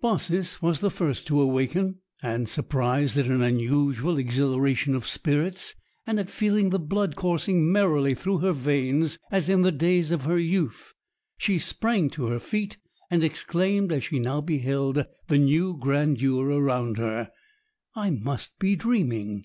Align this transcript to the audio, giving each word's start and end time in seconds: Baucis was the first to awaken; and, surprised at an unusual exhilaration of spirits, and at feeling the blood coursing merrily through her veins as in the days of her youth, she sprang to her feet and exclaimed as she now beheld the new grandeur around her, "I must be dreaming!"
Baucis 0.00 0.60
was 0.60 0.80
the 0.80 0.90
first 0.90 1.28
to 1.28 1.40
awaken; 1.40 2.00
and, 2.20 2.48
surprised 2.48 3.16
at 3.18 3.26
an 3.26 3.40
unusual 3.40 4.18
exhilaration 4.18 4.96
of 4.96 5.06
spirits, 5.06 5.76
and 6.04 6.18
at 6.18 6.28
feeling 6.28 6.70
the 6.70 6.80
blood 6.80 7.14
coursing 7.14 7.70
merrily 7.70 8.12
through 8.12 8.38
her 8.38 8.50
veins 8.50 9.20
as 9.30 9.48
in 9.48 9.62
the 9.62 9.70
days 9.70 10.10
of 10.10 10.22
her 10.22 10.40
youth, 10.40 10.92
she 11.36 11.56
sprang 11.56 12.10
to 12.10 12.26
her 12.26 12.40
feet 12.40 12.78
and 13.12 13.22
exclaimed 13.22 13.92
as 13.92 14.02
she 14.02 14.18
now 14.18 14.40
beheld 14.40 15.04
the 15.28 15.38
new 15.38 15.78
grandeur 15.78 16.46
around 16.50 16.96
her, 16.98 17.30
"I 17.94 18.10
must 18.10 18.58
be 18.58 18.74
dreaming!" 18.74 19.44